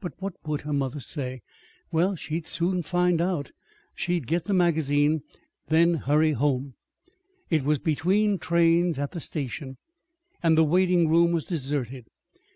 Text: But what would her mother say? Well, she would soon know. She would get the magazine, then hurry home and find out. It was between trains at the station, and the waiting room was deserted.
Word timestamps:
But 0.00 0.12
what 0.22 0.34
would 0.46 0.60
her 0.60 0.72
mother 0.72 1.00
say? 1.00 1.42
Well, 1.90 2.14
she 2.14 2.34
would 2.36 2.46
soon 2.46 2.84
know. 3.16 3.42
She 3.96 4.14
would 4.14 4.28
get 4.28 4.44
the 4.44 4.54
magazine, 4.54 5.22
then 5.70 5.94
hurry 5.94 6.30
home 6.34 6.74
and 6.74 6.74
find 6.74 7.62
out. 7.62 7.62
It 7.62 7.64
was 7.64 7.80
between 7.80 8.38
trains 8.38 8.96
at 9.00 9.10
the 9.10 9.18
station, 9.18 9.76
and 10.40 10.56
the 10.56 10.62
waiting 10.62 11.08
room 11.08 11.32
was 11.32 11.46
deserted. 11.46 12.06